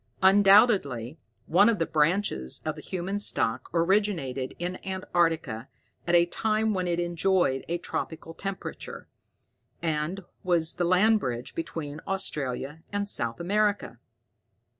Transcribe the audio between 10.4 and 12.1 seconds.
was the land bridge between